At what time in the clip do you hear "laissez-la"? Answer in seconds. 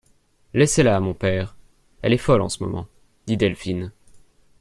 0.55-0.99